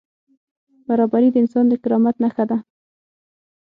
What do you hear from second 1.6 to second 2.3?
د کرامت